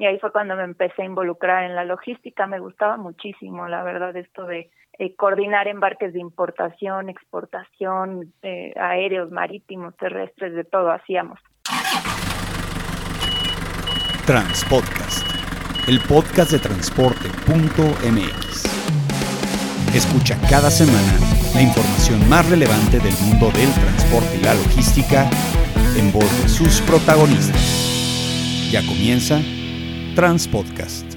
[0.00, 2.46] Y ahí fue cuando me empecé a involucrar en la logística.
[2.46, 9.30] Me gustaba muchísimo, la verdad, esto de eh, coordinar embarques de importación, exportación, eh, aéreos,
[9.30, 11.38] marítimos, terrestres, de todo hacíamos.
[14.24, 15.26] Transpodcast,
[15.86, 18.64] el podcast de transporte.mx.
[19.94, 21.18] Escucha cada semana
[21.54, 25.28] la información más relevante del mundo del transporte y la logística
[25.98, 28.70] en voz de sus protagonistas.
[28.72, 29.42] Ya comienza
[30.16, 31.14] Transpodcast.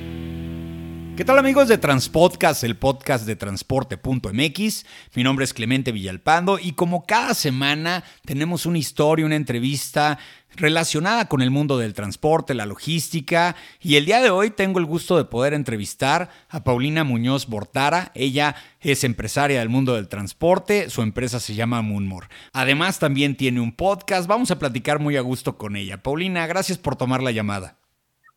[1.18, 4.86] ¿Qué tal amigos de Transpodcast, el podcast de transporte.mx?
[5.16, 10.20] Mi nombre es Clemente Villalpando y como cada semana tenemos una historia, una entrevista
[10.56, 14.86] relacionada con el mundo del transporte, la logística y el día de hoy tengo el
[14.86, 18.12] gusto de poder entrevistar a Paulina Muñoz Bortara.
[18.14, 22.28] Ella es empresaria del mundo del transporte, su empresa se llama Moonmore.
[22.54, 26.04] Además también tiene un podcast, vamos a platicar muy a gusto con ella.
[26.04, 27.83] Paulina, gracias por tomar la llamada.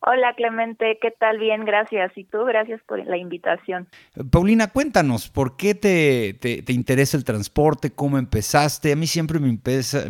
[0.01, 1.39] Hola Clemente, ¿qué tal?
[1.39, 2.17] Bien, gracias.
[2.17, 3.89] Y tú, gracias por la invitación.
[4.31, 7.91] Paulina, cuéntanos, ¿por qué te, te, interesa el transporte?
[7.95, 8.93] ¿Cómo empezaste?
[8.93, 9.59] A mí siempre me,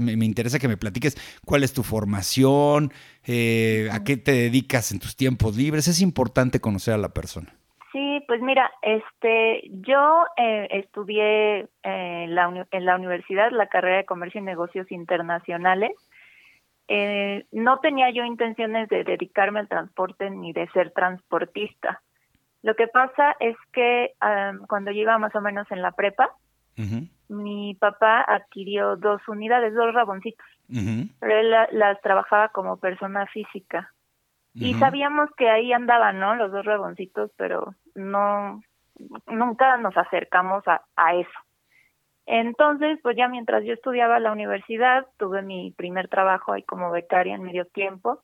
[0.01, 2.93] me, interesa que me platiques cuál es tu formación,
[3.27, 5.87] eh, a qué te dedicas en tus tiempos libres.
[5.87, 7.55] Es importante conocer a la persona.
[7.93, 14.05] Sí, pues mira, este, yo eh, estudié eh, la, en la universidad la carrera de
[14.05, 15.93] Comercio y Negocios Internacionales
[16.89, 22.03] eh, no tenía yo intenciones de dedicarme al transporte ni de ser transportista.
[22.63, 24.15] Lo que pasa es que
[24.69, 26.31] cuando yo iba más o menos en la prepa,
[27.29, 30.47] mi papá adquirió dos unidades, dos raboncitos,
[31.21, 33.93] pero él las trabajaba como persona física.
[34.55, 36.35] Y sabíamos que ahí andaban, ¿no?
[36.35, 38.63] Los dos raboncitos, pero no,
[39.27, 41.46] nunca nos acercamos a eso.
[42.27, 47.35] Entonces, pues ya mientras yo estudiaba la universidad, tuve mi primer trabajo ahí como becaria
[47.35, 48.21] en medio tiempo.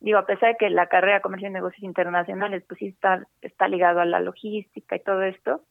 [0.00, 3.26] Digo, a pesar de que la carrera de Comercio y Negocios Internacionales, pues sí está,
[3.42, 5.62] está ligado a la logística y todo esto,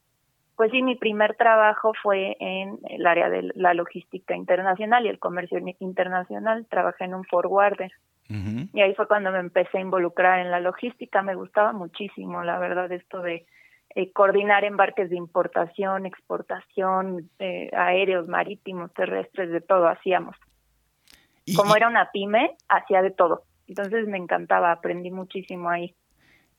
[0.60, 5.18] pues sí, mi primer trabajo fue en el área de la logística internacional y el
[5.18, 6.66] comercio internacional.
[6.68, 7.90] Trabajé en un forwarder.
[8.28, 11.22] Y ahí fue cuando me empecé a involucrar en la logística.
[11.22, 13.46] Me gustaba muchísimo, la verdad, esto de
[13.94, 20.36] eh, coordinar embarques de importación, exportación, eh, aéreos, marítimos, terrestres, de todo hacíamos.
[21.56, 23.42] Como era una pyme, hacía de todo.
[23.66, 25.94] Entonces me encantaba, aprendí muchísimo ahí.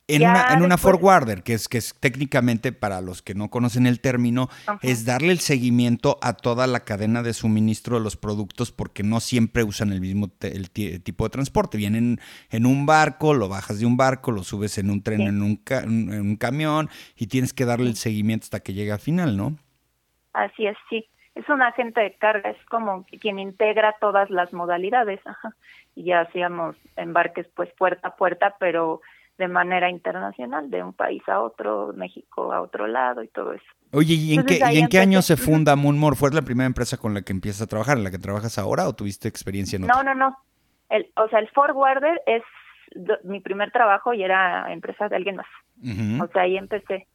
[0.07, 3.87] En una, en una forwarder, que es, que es técnicamente, para los que no conocen
[3.87, 4.49] el término,
[4.81, 9.21] es darle el seguimiento a toda la cadena de suministro de los productos porque no
[9.21, 11.77] siempre usan el mismo el tipo de transporte.
[11.77, 12.19] Vienen
[12.49, 15.61] en un barco, lo bajas de un barco, lo subes en un tren, en, un
[15.69, 19.55] en un camión y tienes que darle el seguimiento hasta que llegue al final, ¿no?
[20.33, 21.07] Así es, sí.
[21.35, 25.21] Es un agente de carga, es como quien integra todas las modalidades.
[25.25, 25.55] Ajá.
[25.95, 29.01] Y ya hacíamos embarques pues puerta a puerta, pero
[29.41, 33.65] de manera internacional, de un país a otro, México a otro lado y todo eso.
[33.91, 36.15] Oye, ¿y en qué, ¿y en qué año se funda Moonmore?
[36.15, 38.87] ¿Fue la primera empresa con la que empiezas a trabajar, en la que trabajas ahora
[38.87, 39.95] o tuviste experiencia en otra?
[39.95, 40.37] No, no, no.
[40.89, 42.43] El, o sea, el Forwarder es
[43.23, 45.47] mi primer trabajo y era empresa de alguien más.
[46.21, 47.07] O sea, ahí empecé.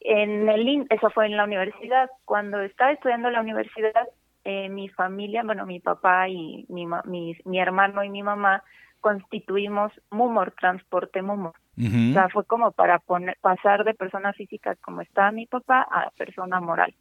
[0.00, 2.10] En el eso fue en la universidad.
[2.26, 4.06] Cuando estaba estudiando en la universidad,
[4.44, 8.62] eh, mi familia, bueno, mi papá y mi, mi, mi hermano y mi mamá
[9.04, 11.52] constituimos Mumor, Transporte Mumor.
[11.76, 16.10] O sea, fue como para poner, pasar de persona física como estaba mi papá a
[16.16, 16.94] persona moral.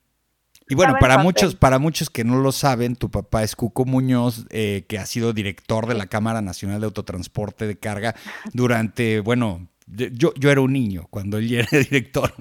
[0.68, 4.48] Y bueno, para muchos, para muchos que no lo saben, tu papá es Cuco Muñoz,
[4.50, 8.16] eh, que ha sido director de la Cámara Nacional de Autotransporte de Carga
[8.54, 12.32] durante, bueno, yo, yo era un niño cuando él era director.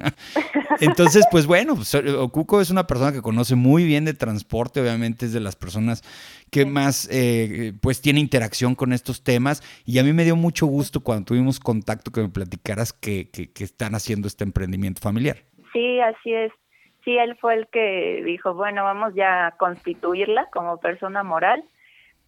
[0.80, 1.96] Entonces, pues bueno, pues,
[2.32, 6.02] Cuco es una persona que conoce muy bien de transporte, obviamente es de las personas
[6.50, 10.66] que más eh, pues tiene interacción con estos temas y a mí me dio mucho
[10.66, 15.36] gusto cuando tuvimos contacto que me platicaras que, que, están haciendo este emprendimiento familiar.
[15.72, 16.52] Sí, así es.
[17.04, 21.64] Sí, él fue el que dijo, bueno, vamos ya a constituirla como persona moral,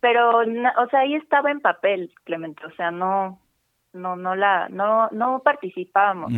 [0.00, 3.38] pero, o sea, ahí estaba en papel, Clemente, o sea, no,
[3.94, 6.32] no, no la, no, no participábamos.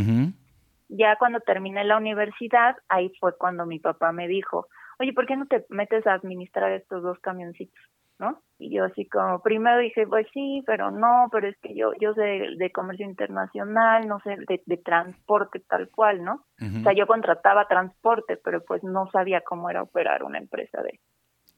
[0.89, 4.69] Ya cuando terminé la universidad, ahí fue cuando mi papá me dijo,
[5.01, 7.83] oye, ¿por qué no te metes a administrar estos dos camioncitos?
[8.19, 8.41] ¿no?
[8.59, 12.15] Y yo así como, primero dije, pues sí, pero no, pero es que yo yo
[12.15, 16.45] sé de comercio internacional, no sé de, transporte tal cual, ¿no?
[16.61, 21.01] O sea, yo contrataba transporte, pero pues no sabía cómo era operar una empresa de,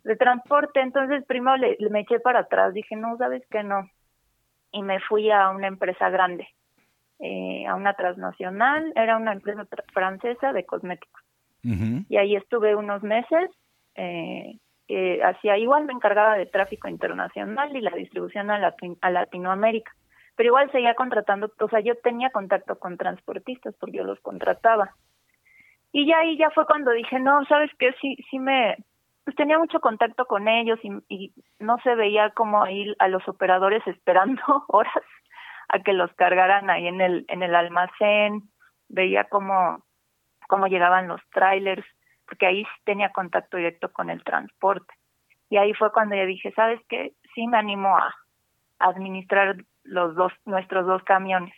[0.03, 0.81] de transporte.
[0.81, 3.63] Entonces primero le, me eché para atrás, dije, no, ¿sabes qué?
[3.63, 3.89] No,
[4.73, 6.49] y me fui a una empresa grande,
[7.19, 11.23] eh, a una transnacional, era una empresa francesa de cosméticos.
[12.09, 13.51] Y ahí estuve unos meses,
[13.95, 14.59] eh,
[15.23, 19.93] hacía igual, me encargaba de tráfico internacional y la distribución a, a Latinoamérica.
[20.35, 24.95] pero igual seguía contratando, o sea, yo tenía contacto con transportistas porque yo los contrataba.
[25.93, 27.93] Y ya ahí ya fue cuando dije, no, ¿sabes qué?
[28.01, 28.77] Sí, sí me,
[29.29, 33.29] pues tenía mucho contacto con ellos y, y no se veía como ahí a los
[33.29, 35.05] operadores esperando horas
[35.69, 38.49] a que los cargaran ahí en el, en el almacén,
[38.89, 39.85] veía cómo,
[40.49, 41.85] cómo llegaban los trailers,
[42.25, 44.95] porque ahí tenía contacto directo con el transporte.
[45.51, 47.13] Y ahí fue cuando yo dije, ¿sabes qué?
[47.35, 48.15] Sí me animo a
[48.79, 51.55] administrar los dos, nuestros dos camiones.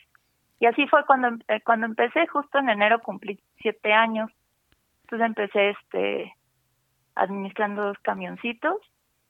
[0.59, 4.29] Y así fue cuando, eh, cuando empecé, justo en enero cumplí siete años.
[5.03, 6.35] Entonces empecé este
[7.23, 8.77] administrando dos camioncitos.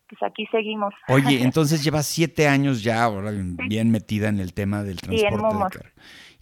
[0.08, 0.92] Pues aquí seguimos.
[1.08, 5.84] Oye, entonces llevas siete años ya ahora bien metida en el tema del transporte de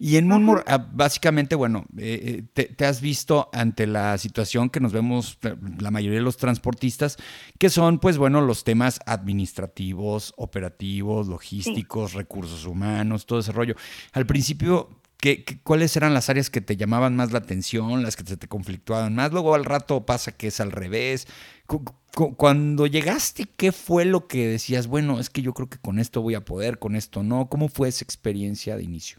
[0.00, 4.78] y en Moonmore, ah, básicamente, bueno, eh, eh, te, has visto ante la situación que
[4.78, 7.16] nos vemos eh, la mayoría de los transportistas,
[7.58, 13.74] que son, pues bueno, los temas administrativos, operativos, logísticos, recursos humanos, todo ese rollo.
[14.12, 18.24] Al principio, ¿qué, cuáles eran las áreas que te llamaban más la atención, las que
[18.24, 19.32] se te conflictuaban más?
[19.32, 21.26] Luego al rato pasa que es al revés.
[22.36, 24.88] Cuando llegaste, ¿qué fue lo que decías?
[24.88, 27.48] Bueno, es que yo creo que con esto voy a poder, con esto no.
[27.48, 29.18] ¿Cómo fue esa experiencia de inicio?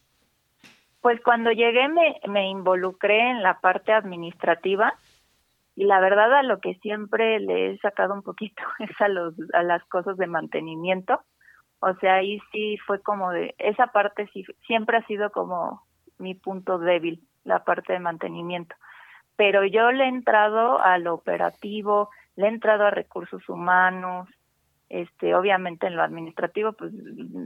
[1.02, 4.94] Pues cuando llegué me, me involucré en la parte administrativa
[5.76, 9.34] y la verdad a lo que siempre le he sacado un poquito es a, los,
[9.54, 11.22] a las cosas de mantenimiento.
[11.80, 15.88] O sea, ahí sí fue como de, esa parte sí, siempre ha sido como
[16.20, 18.76] mi punto débil, la parte de mantenimiento.
[19.36, 24.28] Pero yo le he entrado al operativo, le he entrado a recursos humanos,
[24.90, 26.92] este obviamente en lo administrativo pues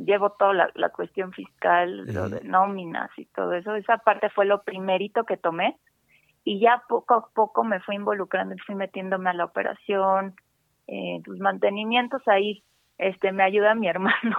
[0.05, 4.45] llevo toda la, la cuestión fiscal lo de nóminas y todo eso esa parte fue
[4.45, 5.77] lo primerito que tomé
[6.45, 10.35] y ya poco a poco me fui involucrando fui metiéndome a la operación
[10.87, 12.63] eh, pues mantenimientos ahí
[12.97, 14.37] este me ayuda mi hermano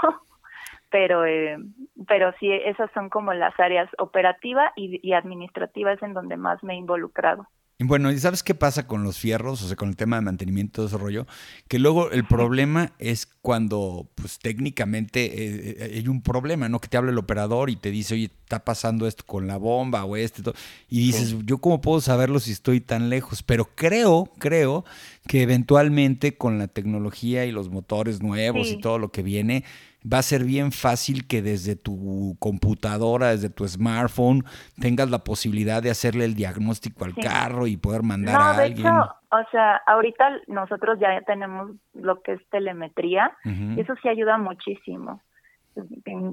[0.95, 1.59] pero eh,
[2.07, 6.63] pero sí esas son como las áreas operativa y, y administrativa es en donde más
[6.63, 7.49] me he involucrado
[7.81, 9.61] bueno, ¿y sabes qué pasa con los fierros?
[9.63, 11.27] O sea, con el tema de mantenimiento de desarrollo,
[11.67, 16.81] que luego el problema es cuando, pues técnicamente eh, eh, hay un problema, ¿no?
[16.81, 20.05] Que te habla el operador y te dice, oye, está pasando esto con la bomba
[20.05, 20.55] o esto.
[20.89, 23.43] Y, y dices, ¿yo cómo puedo saberlo si estoy tan lejos?
[23.43, 24.85] Pero creo, creo
[25.27, 29.65] que eventualmente con la tecnología y los motores nuevos y todo lo que viene,
[30.11, 34.45] va a ser bien fácil que desde tu computadora, desde tu smartphone,
[34.81, 38.87] tengas la posibilidad de hacerle el diagnóstico al carro y poder mandar a de alguien.
[38.87, 44.37] Hecho, o sea, ahorita nosotros ya tenemos lo que es telemetría y eso sí ayuda
[44.39, 45.23] muchísimo.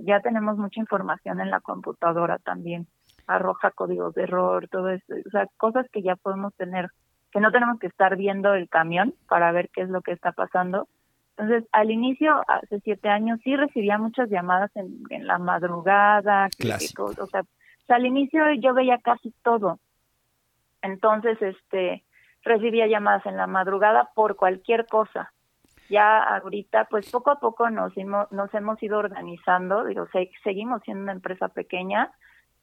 [0.03, 2.87] Ya tenemos mucha información en la computadora también.
[3.25, 5.13] Arroja códigos de error, todo eso.
[5.25, 6.89] O sea, cosas que ya podemos tener,
[7.31, 10.33] que no tenemos que estar viendo el camión para ver qué es lo que está
[10.33, 10.87] pasando,
[11.41, 16.49] entonces, al inicio, hace siete años, sí recibía muchas llamadas en, en la madrugada.
[16.99, 17.43] o, sea,
[17.87, 19.79] al inicio yo veía casi todo.
[20.83, 22.03] Entonces, este,
[22.43, 25.33] recibía llamadas en la madrugada por cualquier cosa.
[25.89, 29.83] Ya ahorita, pues poco a poco nos, hemos, nos hemos ido organizando.
[29.85, 30.07] Digo,
[30.43, 32.11] seguimos siendo una empresa pequeña,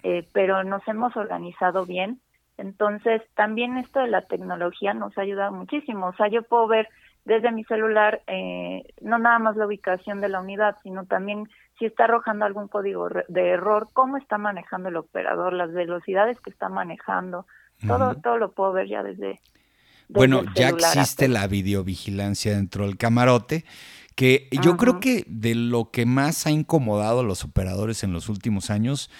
[0.05, 2.21] eh, pero nos hemos organizado bien.
[2.59, 6.07] Entonces, también esto de la tecnología nos ha ayudado muchísimo.
[6.07, 6.89] O sea, yo puedo ver
[7.29, 11.47] desde mi celular eh, no nada más la ubicación de la unidad, sino también
[11.79, 16.49] si está arrojando algún código de error, cómo está manejando el operador, las velocidades que
[16.49, 17.47] está manejando,
[17.87, 19.41] todo, todo lo puedo ver ya desde...
[20.09, 23.67] bueno, ya existe la videovigilancia dentro del camarote,
[24.15, 28.31] que yo creo que de lo que más ha incomodado a los operadores en los
[28.31, 29.11] últimos años,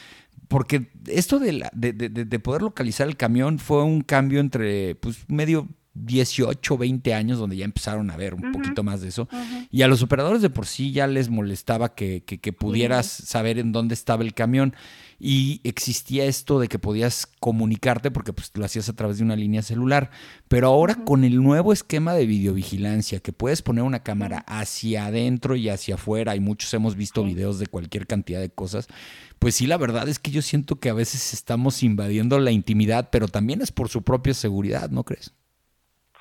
[0.49, 4.95] porque esto de, la, de, de, de, poder localizar el camión fue un cambio entre
[4.95, 5.69] pues medio
[6.05, 9.29] 18, 20 años donde ya empezaron a ver un poquito más de eso.
[9.71, 13.73] Y a los operadores de por sí ya les molestaba que, que, pudieras saber en
[13.73, 14.75] dónde estaba el camión.
[15.21, 19.35] Y existía esto de que podías comunicarte porque pues, lo hacías a través de una
[19.35, 20.11] línea celular.
[20.47, 25.57] Pero ahora con el nuevo esquema de videovigilancia, que puedes poner una cámara hacia adentro
[25.57, 28.89] y hacia afuera, y muchos hemos visto videos de cualquier cantidad de cosas,
[29.39, 33.11] pues sí, la verdad es que yo siento que a veces estamos invadiendo la intimidad,
[33.11, 35.33] pero también es por su propia seguridad, ¿no crees?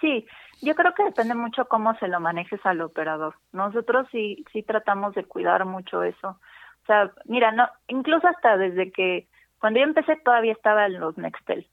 [0.02, 0.28] Sí,
[0.62, 3.36] yo creo que depende mucho cómo se lo manejes al operador.
[3.52, 6.30] Nosotros sí, sí tratamos de cuidar mucho eso.
[6.30, 9.28] O sea, mira, no, incluso hasta desde que
[9.60, 11.68] cuando yo empecé todavía estaba en los Nextel,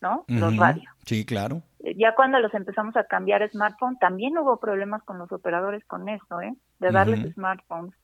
[0.00, 0.24] ¿no?
[0.28, 0.86] Los radios.
[1.04, 1.62] Sí, claro.
[1.80, 6.08] Eh, ya cuando los empezamos a cambiar smartphone, también hubo problemas con los operadores con
[6.08, 6.54] eso, ¿eh?
[6.80, 7.94] De darles smartphones.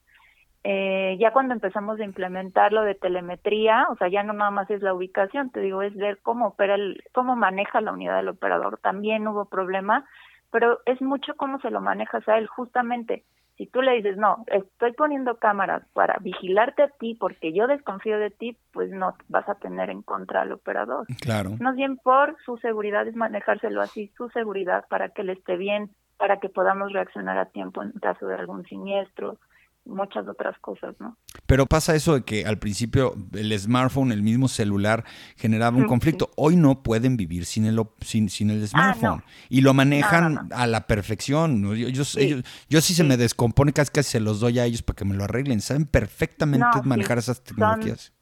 [0.67, 4.71] Eh, ya cuando empezamos a implementar lo de telemetría, o sea, ya no nada más
[4.71, 8.31] es la ubicación, te digo, es ver cómo opera el, cómo maneja la unidad del
[8.31, 8.79] operador.
[8.79, 10.07] También hubo problema,
[10.51, 12.47] pero es mucho cómo se lo manejas a él.
[12.47, 13.25] Justamente,
[13.57, 18.19] Si tú le dices, no, estoy poniendo cámaras para vigilarte a ti porque yo desconfío
[18.19, 21.07] de ti, pues no vas a tener en contra al operador.
[21.21, 21.51] Claro.
[21.61, 25.91] Más bien por su seguridad es manejárselo así, su seguridad para que le esté bien,
[26.17, 29.39] para que podamos reaccionar a tiempo en caso de algún siniestro,
[29.85, 31.17] muchas otras cosas, ¿no?
[31.47, 35.05] Pero pasa eso de que al principio el smartphone, el mismo celular,
[35.37, 36.31] generaba un conflicto.
[36.37, 39.23] Hoy no pueden vivir sin el, sin, sin el ah, smartphone.
[39.49, 41.75] Y lo manejan a la perfección.
[41.75, 42.43] Yo, sí.
[42.69, 45.15] yo sí se me descompone, casi casi se los doy a ellos para que me
[45.15, 45.61] lo arreglen.
[45.61, 48.13] Saben perfectamente manejar esas tecnologías.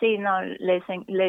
[0.00, 0.82] sí, no, les,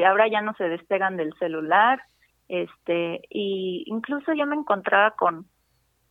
[0.05, 2.01] ahora ya no se despegan del celular.
[2.47, 5.47] este Y incluso yo me encontraba con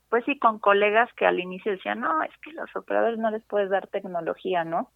[0.09, 3.43] pues sí, con colegas que al inicio decían, no, es que los operadores no les
[3.45, 4.91] puedes dar tecnología, ¿no?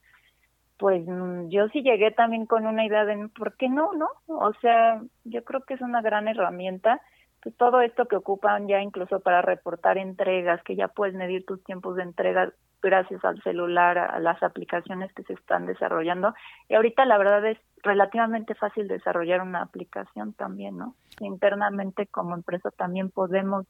[0.79, 4.09] Pues mm, yo sí llegué también con una idea de, ¿por qué no, no?
[4.27, 7.01] O sea, yo creo que es una gran herramienta.
[7.43, 11.63] Pues todo esto que ocupan ya incluso para reportar entregas, que ya puedes medir tus
[11.65, 12.53] tiempos de entrega
[12.83, 16.35] gracias al celular, a las aplicaciones que se están desarrollando.
[16.69, 20.95] Y ahorita la verdad es relativamente fácil desarrollar una aplicación también, ¿no?
[21.21, 23.67] Internamente como empresa también podemos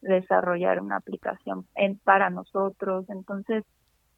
[0.00, 3.06] desarrollar una aplicación en, para nosotros.
[3.08, 3.64] Entonces,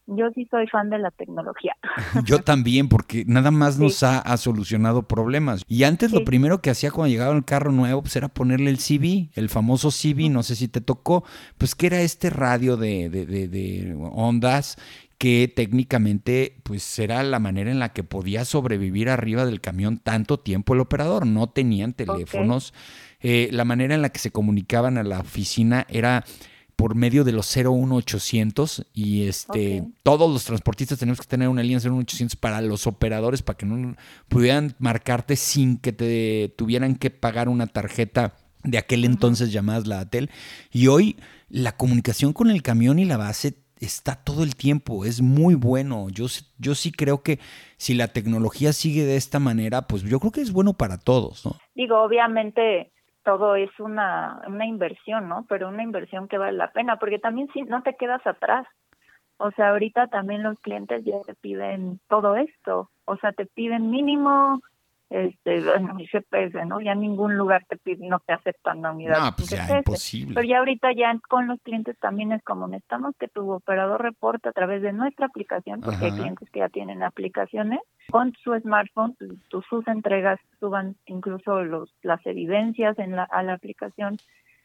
[0.07, 1.75] yo sí soy fan de la tecnología.
[2.25, 5.63] Yo también, porque nada más nos ha, solucionado problemas.
[5.67, 8.79] Y antes lo primero que hacía cuando llegaba el carro nuevo, pues era ponerle el
[8.79, 11.23] CV, el famoso CV, no sé si te tocó,
[11.57, 14.77] pues que era este radio de, de, de, ondas
[15.17, 20.39] que técnicamente pues era la manera en la que podía sobrevivir arriba del camión tanto
[20.39, 21.27] tiempo el operador.
[21.27, 22.73] No tenían teléfonos.
[23.21, 26.25] Eh, la manera en la que se comunicaban a la oficina era
[26.75, 31.79] por medio de los 01800 y este todos los transportistas tenemos que tener una línea
[31.79, 33.95] 01800 para los operadores para que no
[34.27, 39.99] pudieran marcarte sin que te tuvieran que pagar una tarjeta de aquel entonces llamadas la
[39.99, 40.31] ATEL
[40.71, 41.17] y hoy
[41.49, 46.07] la comunicación con el camión y la base está todo el tiempo, es muy bueno.
[46.09, 46.27] Yo,
[46.59, 47.39] yo sí creo que
[47.77, 51.45] si la tecnología sigue de esta manera, pues yo creo que es bueno para todos,
[51.45, 51.57] ¿no?
[51.73, 52.91] Digo, obviamente
[53.23, 55.45] todo es una, una inversión, ¿no?
[55.47, 58.67] Pero una inversión que vale la pena, porque también si no te quedas atrás.
[59.37, 62.91] O sea, ahorita también los clientes ya te piden todo esto.
[63.05, 64.61] O sea, te piden mínimo
[65.11, 66.79] este, bueno, GPS, ¿no?
[66.79, 69.19] Ya en ningún lugar te pide, no te aceptan la unidad.
[69.19, 70.35] No, pues ya imposible.
[70.35, 74.47] Pero ya ahorita ya con los clientes también es como necesitamos que tu operador reporte
[74.47, 79.17] a través de nuestra aplicación, porque hay clientes que ya tienen aplicaciones, con su smartphone,
[79.49, 84.17] sus entregas suban incluso los las evidencias en la, a la aplicación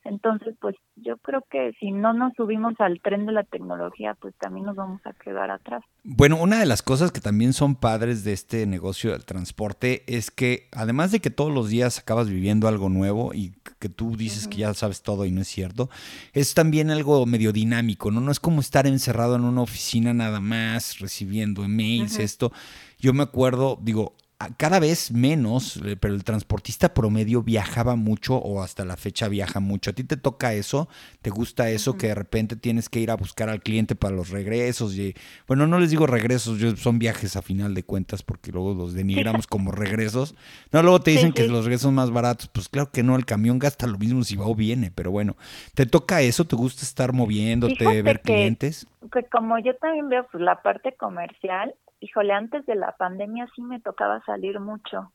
[0.09, 4.35] entonces, pues yo creo que si no nos subimos al tren de la tecnología, pues
[4.37, 5.83] también nos vamos a quedar atrás.
[6.05, 10.31] Bueno, una de las cosas que también son padres de este negocio del transporte es
[10.31, 14.49] que además de que todos los días acabas viviendo algo nuevo y que tú dices
[14.49, 15.91] que ya sabes todo y no es cierto,
[16.33, 18.21] es también algo medio dinámico, ¿no?
[18.21, 22.53] No es como estar encerrado en una oficina nada más, recibiendo emails, esto.
[22.99, 24.15] Yo me acuerdo, digo,
[24.59, 29.61] cada vez menos, eh, pero el transportista promedio viajaba mucho o hasta la fecha viaja
[29.61, 29.91] mucho.
[29.91, 30.89] ¿A ti te toca eso?
[31.23, 34.29] ¿Te gusta eso que de repente tienes que ir a buscar al cliente para los
[34.29, 34.95] regresos?
[34.97, 35.15] Y,
[35.49, 39.47] bueno, no les digo regresos, son viajes a final de cuentas porque luego los denigramos
[39.47, 40.35] como regresos.
[40.71, 42.49] No, luego te dicen que los regresos son más baratos.
[42.49, 45.37] Pues claro que no, el camión gasta lo mismo si va o viene, pero bueno,
[45.75, 46.45] ¿te toca eso?
[46.45, 48.87] ¿Te gusta estar moviéndote, ver clientes?
[49.13, 53.63] Que como yo también veo pues, la parte comercial, híjole, antes de la pandemia sí
[53.63, 55.13] me tocaba salir mucho.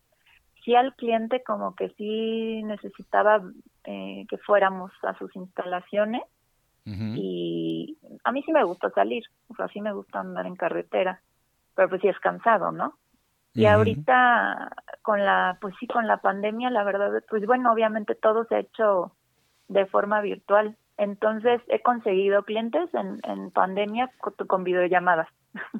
[0.63, 3.41] Sí al cliente como que sí necesitaba
[3.85, 6.21] eh, que fuéramos a sus instalaciones
[6.83, 11.21] y a mí sí me gusta salir, o sea, sí me gusta andar en carretera,
[11.75, 12.97] pero pues sí es cansado, ¿no?
[13.53, 14.71] Y ahorita
[15.01, 18.59] con la, pues sí, con la pandemia, la verdad, pues bueno, obviamente todo se ha
[18.59, 19.11] hecho
[19.67, 20.77] de forma virtual.
[20.97, 25.27] Entonces he conseguido clientes en, en pandemia con, con videollamadas.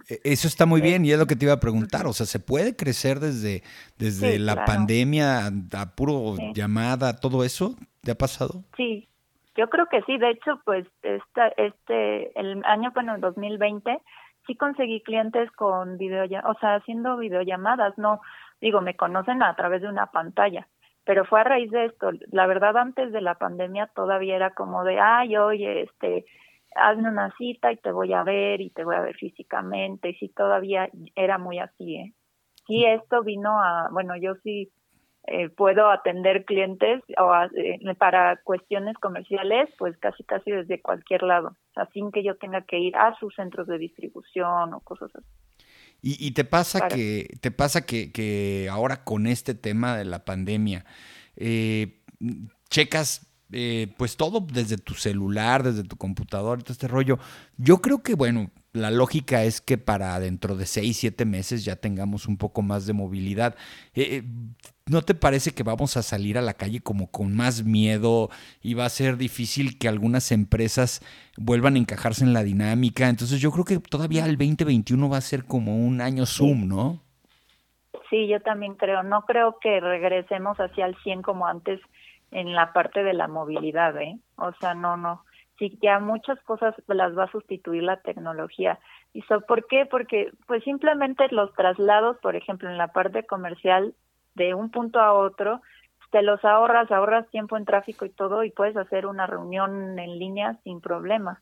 [0.09, 2.05] E, eso está muy bien y es lo que te iba a preguntar.
[2.07, 3.63] O sea, ¿se puede crecer desde,
[3.97, 7.75] desde la pandemia a puro llamada, todo eso?
[8.01, 8.63] ¿Te ha pasado?
[8.75, 9.07] Sí,
[9.55, 10.17] yo creo que sí.
[10.17, 13.99] De hecho, pues esta, este, el año, bueno, 2020,
[14.47, 17.97] sí conseguí clientes con videollamadas, o sea, haciendo videollamadas.
[17.97, 18.21] No,
[18.59, 20.67] digo, me conocen a través de una pantalla.
[21.03, 22.11] Pero fue a raíz de esto.
[22.31, 26.25] La verdad, antes de la pandemia todavía era como de, ay, oye, este,
[26.75, 30.15] hazme una cita y te voy a ver y te voy a ver físicamente, y
[30.15, 32.13] sí todavía era muy así, ¿eh?
[32.67, 34.71] Sí, esto vino a, bueno, yo sí
[35.27, 41.49] eh, puedo atender clientes o eh, para cuestiones comerciales, pues casi casi desde cualquier lado,
[41.49, 45.11] o sea, sin que yo tenga que ir a sus centros de distribución o cosas
[45.15, 45.27] así.
[46.03, 50.83] Y, te pasa que te pasa que, que, ahora con este tema de la pandemia,
[51.35, 52.01] eh,
[52.71, 57.20] checas eh, pues todo desde tu celular, desde tu computador, todo este rollo.
[57.58, 61.75] Yo creo que, bueno, la lógica es que para dentro de seis, siete meses ya
[61.75, 63.55] tengamos un poco más de movilidad.
[63.93, 64.24] Eh, eh,
[64.88, 68.29] ¿No te parece que vamos a salir a la calle como con más miedo
[68.62, 71.01] y va a ser difícil que algunas empresas
[71.38, 73.08] vuelvan a encajarse en la dinámica?
[73.08, 77.01] Entonces yo creo que todavía el 2021 va a ser como un año Zoom, ¿no?
[78.10, 79.03] Sí, yo también creo.
[79.03, 81.79] No creo que regresemos hacia el 100 como antes
[82.31, 84.19] en la parte de la movilidad, ¿eh?
[84.35, 85.23] O sea, no, no.
[85.59, 88.79] Sí, ya muchas cosas las va a sustituir la tecnología.
[89.13, 89.85] ¿Y so, por qué?
[89.85, 93.93] Porque pues simplemente los traslados, por ejemplo, en la parte comercial
[94.33, 95.61] de un punto a otro,
[96.11, 100.19] te los ahorras, ahorras tiempo en tráfico y todo y puedes hacer una reunión en
[100.19, 101.41] línea sin problema.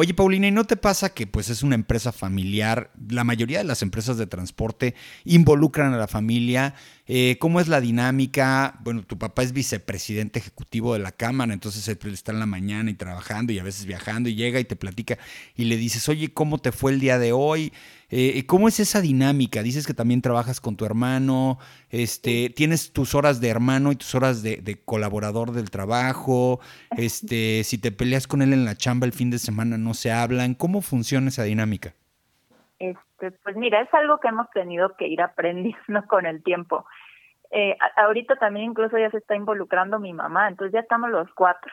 [0.00, 2.92] Oye, Paulina, ¿y no te pasa que pues es una empresa familiar?
[3.10, 6.76] La mayoría de las empresas de transporte involucran a la familia.
[7.08, 8.78] Eh, ¿Cómo es la dinámica?
[8.84, 12.92] Bueno, tu papá es vicepresidente ejecutivo de la Cámara, entonces él está en la mañana
[12.92, 15.18] y trabajando y a veces viajando y llega y te platica
[15.56, 17.72] y le dices, oye, ¿cómo te fue el día de hoy?
[18.10, 19.62] Eh, ¿Cómo es esa dinámica?
[19.62, 21.58] Dices que también trabajas con tu hermano,
[21.90, 26.60] este, tienes tus horas de hermano y tus horas de, colaborador del trabajo,
[26.96, 30.10] este, si te peleas con él en la chamba el fin de semana no se
[30.10, 31.92] hablan, ¿cómo funciona esa dinámica?
[32.78, 36.86] Este, pues mira, es algo que hemos tenido que ir aprendiendo con el tiempo.
[37.50, 41.72] Eh, ahorita también incluso ya se está involucrando mi mamá, entonces ya estamos los cuatro.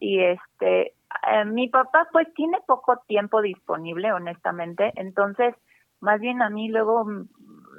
[0.00, 0.92] Y este,
[1.28, 5.54] eh, mi papá pues tiene poco tiempo disponible, honestamente, entonces
[6.00, 7.28] más bien a mí luego, mm,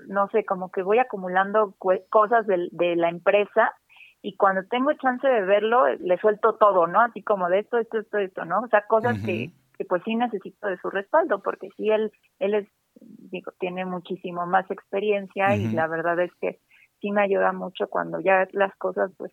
[0.08, 1.76] no sé, como que voy acumulando
[2.10, 3.74] cosas de, de la empresa
[4.22, 7.02] y cuando tengo chance de verlo, le suelto todo, ¿no?
[7.02, 8.62] Así como de esto, esto, esto, esto, ¿no?
[8.62, 12.56] O sea, cosas que, que pues sí necesito de su respaldo, porque sí, él, él
[12.56, 12.68] es,
[13.00, 16.60] digo, tiene muchísimo más experiencia y la verdad es que
[17.00, 19.32] sí me ayuda mucho cuando ya las cosas pues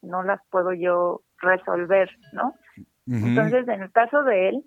[0.00, 2.54] no las puedo yo resolver, ¿no?
[3.06, 4.64] Entonces, en el caso de él,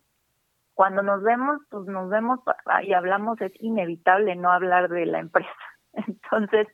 [0.73, 2.39] cuando nos vemos, pues nos vemos
[2.83, 5.49] y hablamos, es inevitable no hablar de la empresa.
[5.93, 6.67] Entonces,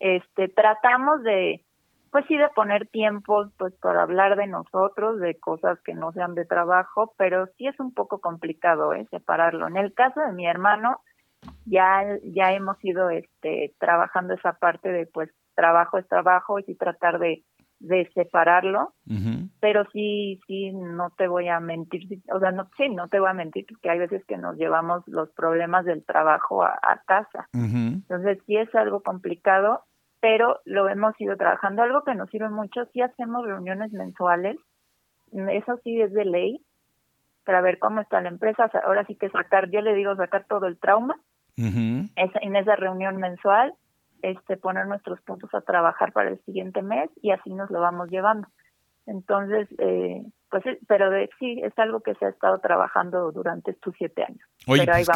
[0.00, 1.64] este, tratamos de,
[2.10, 6.34] pues sí, de poner tiempos, pues para hablar de nosotros, de cosas que no sean
[6.34, 9.06] de trabajo, pero sí es un poco complicado, ¿eh?
[9.10, 9.68] Separarlo.
[9.68, 11.00] En el caso de mi hermano,
[11.66, 17.18] ya, ya hemos ido, este, trabajando esa parte de, pues, trabajo es trabajo y tratar
[17.18, 17.44] de
[17.82, 18.94] de separarlo,
[19.62, 23.30] pero sí, sí, no te voy a mentir, o sea, no, sí, no te voy
[23.30, 27.46] a mentir, porque hay veces que nos llevamos los problemas del trabajo a, casa.
[27.52, 29.84] Entonces sí es algo complicado,
[30.18, 31.82] pero lo hemos ido trabajando.
[31.82, 34.56] Algo que nos sirve mucho, sí hacemos reuniones mensuales,
[35.30, 36.60] eso sí es de ley,
[37.44, 38.68] para ver cómo está la empresa.
[38.84, 41.14] Ahora sí que sacar, yo le digo sacar todo el trauma
[41.56, 43.74] en esa reunión mensual
[44.22, 48.08] este, poner nuestros puntos a trabajar para el siguiente mes y así nos lo vamos
[48.10, 48.48] llevando.
[49.06, 53.94] Entonces, eh, pues pero de, sí, es algo que se ha estado trabajando durante estos
[53.98, 54.40] siete años.
[54.66, 55.08] Oye, pues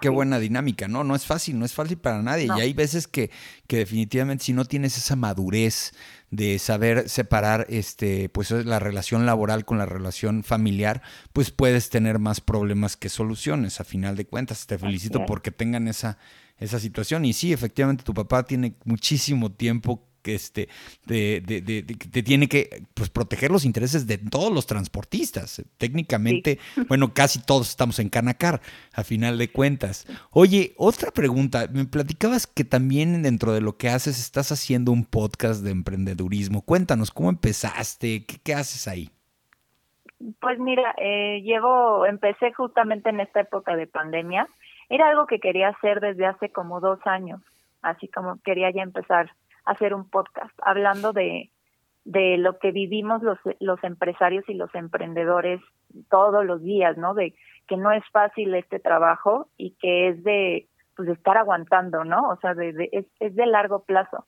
[0.00, 1.04] qué, buena dinámica, ¿no?
[1.04, 2.46] No es fácil, no es fácil para nadie.
[2.56, 3.30] Y hay veces que,
[3.66, 5.92] que definitivamente si no tienes esa madurez
[6.30, 11.02] de saber separar este, pues la relación laboral con la relación familiar,
[11.32, 14.66] pues puedes tener más problemas que soluciones a final de cuentas.
[14.66, 16.16] Te felicito porque tengan esa
[16.60, 17.24] esa situación.
[17.24, 20.68] Y sí, efectivamente, tu papá tiene muchísimo tiempo que este,
[21.06, 25.64] de, de, te tiene que pues, proteger los intereses de todos los transportistas.
[25.78, 28.60] Técnicamente, bueno, casi todos estamos en Canacar,
[28.92, 30.06] a final de cuentas.
[30.30, 31.66] Oye, otra pregunta.
[31.72, 36.62] Me platicabas que también dentro de lo que haces estás haciendo un podcast de emprendedurismo.
[36.62, 38.24] Cuéntanos, ¿cómo empezaste?
[38.26, 39.10] ¿Qué, qué haces ahí?
[40.40, 44.46] Pues mira, eh, llevo, empecé justamente en esta época de pandemia
[44.90, 47.40] era algo que quería hacer desde hace como dos años,
[47.80, 49.30] así como quería ya empezar
[49.64, 51.50] hacer un podcast hablando de,
[52.04, 55.60] de lo que vivimos los, los empresarios y los emprendedores
[56.08, 57.14] todos los días, ¿no?
[57.14, 57.34] De
[57.68, 62.28] que no es fácil este trabajo y que es de, pues, de estar aguantando, ¿no?
[62.30, 64.26] O sea, de, es, es de largo plazo.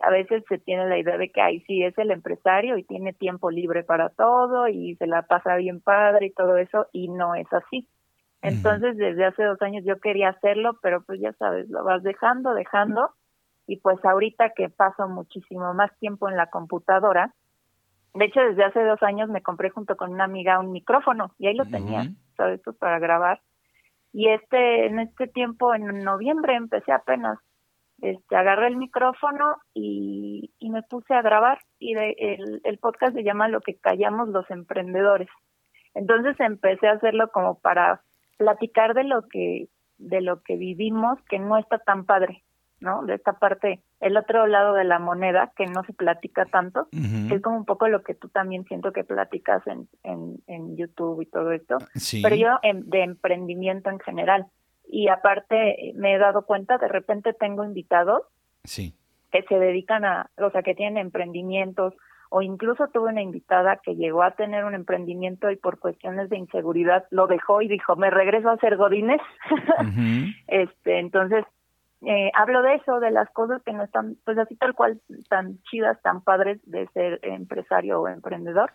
[0.00, 3.12] a veces se tiene la idea de que ahí sí es el empresario y tiene
[3.12, 7.34] tiempo libre para todo y se la pasa bien padre y todo eso y no
[7.34, 7.88] es así.
[8.42, 12.54] Entonces, desde hace dos años yo quería hacerlo, pero pues ya sabes, lo vas dejando,
[12.54, 13.10] dejando,
[13.66, 17.34] y pues ahorita que paso muchísimo más tiempo en la computadora,
[18.14, 21.48] de hecho desde hace dos años me compré junto con una amiga un micrófono y
[21.48, 22.60] ahí lo tenía, ¿sabes?
[22.64, 23.40] Pues para grabar.
[24.12, 27.38] Y este, en este tiempo, en noviembre, empecé apenas,
[28.00, 33.24] este, agarré el micrófono y, y me puse a grabar y el, el podcast se
[33.24, 35.28] llama Lo que callamos los emprendedores.
[35.92, 38.02] Entonces empecé a hacerlo como para
[38.38, 42.42] platicar de lo que de lo que vivimos que no está tan padre,
[42.86, 43.04] ¿no?
[43.04, 47.34] De esta parte, el otro lado de la moneda que no se platica tanto, que
[47.34, 51.26] es como un poco lo que tú también siento que platicas en, en, YouTube y
[51.26, 51.78] todo esto,
[52.22, 54.46] pero yo de emprendimiento en general.
[54.88, 58.22] Y aparte me he dado cuenta, de repente tengo invitados
[58.64, 58.94] sí.
[59.32, 61.94] que se dedican a, o sea, que tienen emprendimientos
[62.30, 66.38] o incluso tuve una invitada que llegó a tener un emprendimiento y por cuestiones de
[66.38, 69.20] inseguridad lo dejó y dijo, me regreso a hacer godines.
[70.48, 71.44] este, entonces,
[72.02, 75.62] eh, hablo de eso, de las cosas que no están, pues así tal cual, tan
[75.64, 78.72] chidas, tan padres de ser empresario o emprendedor.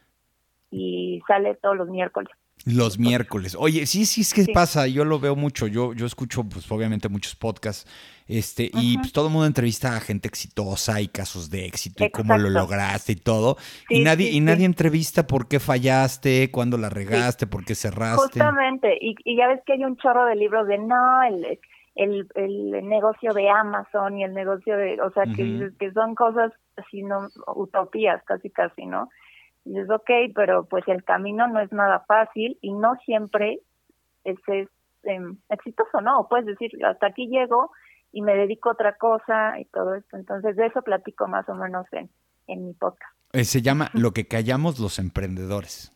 [0.72, 2.32] Y sale todos los miércoles.
[2.66, 3.56] Los miércoles.
[3.60, 7.10] Oye, sí, sí, es que pasa, yo lo veo mucho, yo, yo escucho, pues obviamente
[7.10, 7.90] muchos podcasts,
[8.28, 12.12] este, y pues todo el mundo entrevista a gente exitosa y casos de éxito y
[12.12, 13.58] cómo lo lograste y todo.
[13.90, 18.40] y nadie, y nadie entrevista por qué fallaste, cuándo la regaste, por qué cerraste.
[18.40, 21.60] Justamente, y, y, ya ves que hay un chorro de libros de no, el,
[21.96, 26.52] el, el negocio de Amazon y el negocio de, o sea, que, que son cosas
[26.78, 29.10] así, no, utopías casi casi, ¿no?
[29.66, 33.60] Y dices, ok, pero pues el camino no es nada fácil y no siempre
[34.24, 34.70] es, es
[35.04, 36.28] em, exitoso, ¿no?
[36.30, 37.72] Puedes decir, hasta aquí llego
[38.12, 40.18] y me dedico a otra cosa y todo esto.
[40.18, 42.10] Entonces, de eso platico más o menos en,
[42.48, 43.14] en mi podcast.
[43.34, 45.94] Eh, se llama Lo que callamos los emprendedores.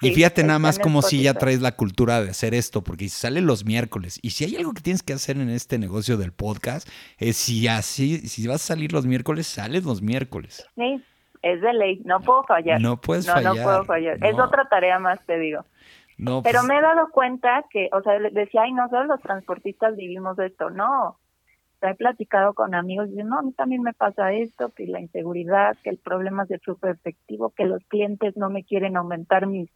[0.00, 3.40] Y fíjate nada más como si ya traes la cultura de hacer esto, porque sale
[3.40, 4.18] los miércoles.
[4.22, 7.66] Y si hay algo que tienes que hacer en este negocio del podcast, es si
[7.66, 10.68] así, si vas a salir los miércoles, sales los miércoles.
[10.74, 11.02] Sí,
[11.42, 12.80] es de ley, no puedo fallar.
[12.80, 13.56] No puedes fallar.
[13.56, 14.18] No puedo fallar.
[14.22, 15.64] Es otra tarea más, te digo.
[16.18, 19.20] No, Pero pues me he dado cuenta que, o sea, decía, ay, no solo los
[19.20, 21.18] transportistas vivimos esto, no.
[21.82, 24.98] He platicado con amigos y dicen, no, a mí también me pasa esto, que la
[24.98, 29.46] inseguridad, que el problema es de flujo efectivo, que los clientes no me quieren aumentar
[29.46, 29.70] mis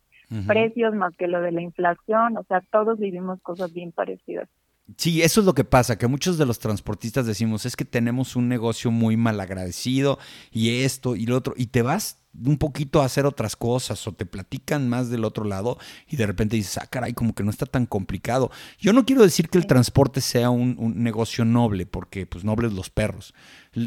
[0.46, 4.48] precios más que lo de la inflación, o sea, todos vivimos cosas bien parecidas.
[4.96, 8.36] Sí, eso es lo que pasa, que muchos de los transportistas decimos, es que tenemos
[8.36, 10.18] un negocio muy mal agradecido
[10.50, 14.12] y esto y lo otro, y te vas un poquito a hacer otras cosas o
[14.12, 17.50] te platican más del otro lado y de repente dices, ah, caray, como que no
[17.50, 18.50] está tan complicado.
[18.78, 22.90] Yo no quiero decir que el transporte sea un, negocio noble, porque pues nobles los
[22.90, 23.34] perros.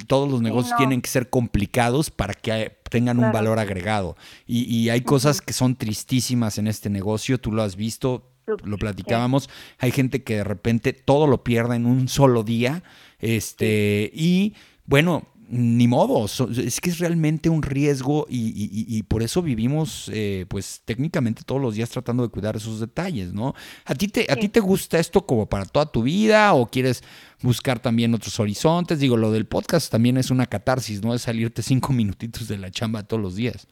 [0.07, 4.15] Todos los negocios tienen que ser complicados para que tengan un valor agregado.
[4.45, 9.49] Y, hay cosas que son tristísimas en este negocio, tú lo has visto, lo platicábamos,
[9.79, 12.83] hay gente que de repente todo lo pierde en un solo día,
[13.19, 14.53] este, y
[14.85, 20.81] bueno, ni modo, es que es realmente un riesgo y, por eso vivimos, eh, pues
[20.83, 23.53] técnicamente todos los días tratando de cuidar esos detalles, ¿no?
[23.85, 27.03] ¿A ti, te, ¿A ti te gusta esto como para toda tu vida o quieres
[27.41, 28.99] buscar también otros horizontes?
[28.99, 31.13] Digo, lo del podcast también es una catarsis, ¿no?
[31.13, 33.67] Es salirte cinco minutitos de la chamba todos los días.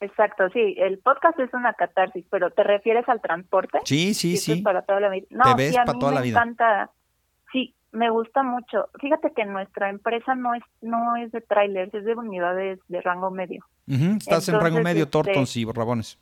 [0.00, 3.78] Exacto, sí, el podcast es una catarsis, pero ¿te refieres al transporte?
[3.84, 4.60] Sí, sí, sí.
[4.60, 5.26] para toda la vida.
[5.30, 6.38] No, ves para toda la vida.
[6.38, 6.90] encanta,
[7.50, 8.90] sí, me gusta mucho.
[9.00, 13.30] Fíjate que nuestra empresa no es no es de trailers, es de unidades de rango
[13.30, 13.64] medio.
[13.86, 16.18] Estás en rango medio, este, Tortons y Rabones.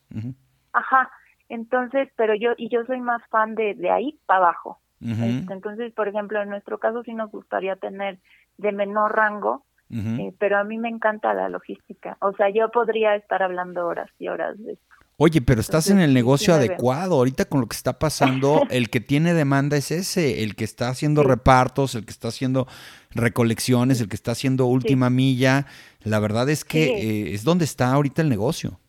[0.72, 1.10] Ajá,
[1.48, 4.78] entonces, pero yo y yo soy más fan de, de ahí para abajo.
[5.00, 8.18] Este, entonces, por ejemplo, en nuestro caso sí nos gustaría tener
[8.56, 12.16] de menor rango eh, pero a mí me encanta la logística.
[12.20, 14.94] O sea, yo podría estar hablando horas y horas de esto.
[15.16, 17.14] Oye, pero estás en el negocio adecuado.
[17.14, 20.88] Ahorita con lo que está pasando, el que tiene demanda es ese, el que está
[20.88, 22.66] haciendo repartos, el que está haciendo
[23.14, 25.66] recolecciones, el que está haciendo última milla.
[26.02, 28.80] La verdad es que eh, es donde está ahorita el negocio.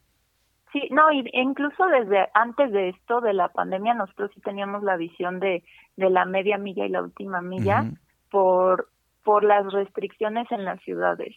[0.74, 4.98] Sí, no, y incluso desde antes de esto, de la pandemia, nosotros sí teníamos la
[4.98, 5.64] visión de,
[5.96, 7.92] de la media milla y la última milla
[8.30, 8.90] por
[9.26, 11.36] por las restricciones en las ciudades.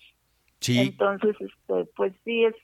[0.60, 0.78] Sí.
[0.78, 2.54] Entonces, este, pues sí es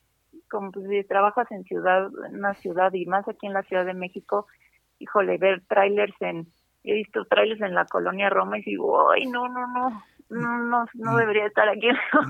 [0.48, 3.86] como pues, si trabajas en ciudad, en una ciudad y más aquí en la Ciudad
[3.86, 4.46] de México,
[4.98, 6.46] híjole, ver trailers en,
[6.84, 10.02] he visto trailers en la colonia Roma y digo, ay, no, no, no,
[10.40, 11.16] no, no mm.
[11.16, 11.86] debería estar aquí.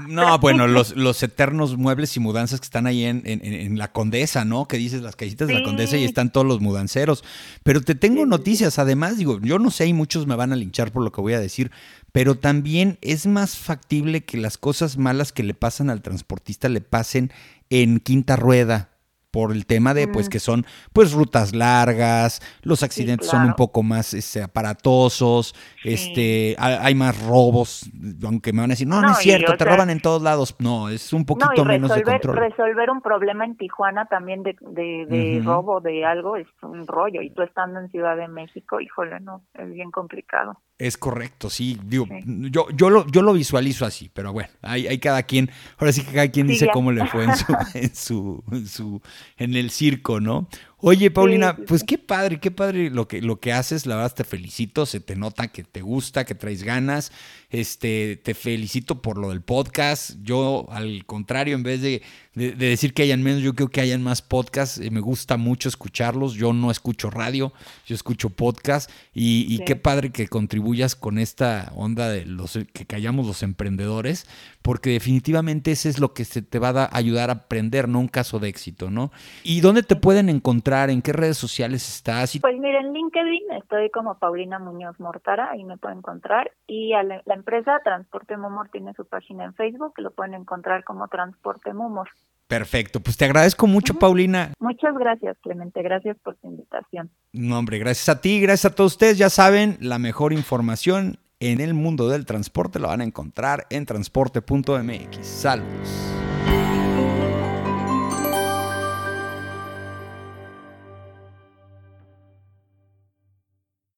[0.09, 4.45] No, bueno, los, los eternos muebles y mudanzas que están ahí en, en, la Condesa,
[4.45, 4.67] ¿no?
[4.69, 7.25] Que dices las casitas de la Condesa y están todos los mudanceros.
[7.63, 10.93] Pero te tengo noticias, además, digo, yo no sé y muchos me van a linchar
[10.93, 11.71] por lo que voy a decir,
[12.13, 16.81] pero también es más factible que las cosas malas que le pasan al transportista le
[16.81, 17.33] pasen
[17.71, 18.91] en quinta rueda,
[19.35, 23.83] por el tema de pues que son pues rutas largas, los accidentes son un poco
[23.83, 27.91] más este, aparatosos, este hay más robos,
[28.25, 30.55] aunque me van a decir, no, no, es cierto, te roban en todos lados.
[30.61, 32.37] No, es un poquito menos de control.
[32.37, 37.31] Resolver un problema en Tijuana también de, de, robo de algo es un rollo y
[37.31, 40.61] tú estando en Ciudad de México, híjole, no, es bien complicado.
[40.77, 44.99] Es correcto, sí, digo, yo yo lo yo lo visualizo así, pero bueno, hay, hay
[44.99, 47.25] cada quien, ahora sí que cada quien dice cómo le fue
[47.75, 49.01] en su, en su
[49.37, 50.49] en el circo, ¿no?
[50.87, 53.87] Oye, Paulina, pues qué padre, qué padre lo que, lo que haces.
[53.87, 57.11] La verdad te felicito, se te nota que te gusta, que traes ganas.
[57.49, 60.17] Este, te felicito por lo del podcast.
[60.23, 62.03] Yo, al contrario, en vez de,
[62.35, 64.79] decir que hayan menos, yo creo que hayan más podcasts.
[64.79, 66.35] Eh, me gusta mucho escucharlos.
[66.35, 67.55] Yo no escucho radio,
[67.87, 68.91] yo escucho podcast.
[69.15, 74.27] Y, qué padre que contribuyas con esta onda de los que callamos los emprendedores,
[74.61, 78.09] porque definitivamente ese es lo que se te va a ayudar a aprender, no un
[78.09, 79.13] caso de éxito, ¿no?
[79.45, 80.74] ¿Y dónde te pueden encontrar?
[80.75, 82.37] ¿En qué redes sociales estás?
[82.41, 86.51] Pues miren, en LinkedIn estoy como Paulina Muñoz Mortara, ahí me pueden encontrar.
[86.67, 91.73] Y la, empresa Transporte Mumor tiene su página en Facebook, lo pueden encontrar como Transporte
[91.73, 92.09] Mumor.
[92.49, 94.53] Perfecto, pues te agradezco mucho, Paulina.
[94.59, 97.11] Muchas gracias, Clemente, gracias por tu invitación.
[97.33, 99.17] No, hombre, gracias a ti, gracias a todos ustedes.
[99.17, 103.87] Ya saben, la mejor información en el mundo del transporte la van a encontrar en
[103.87, 105.27] transporte.mx.
[105.27, 106.24] Saludos.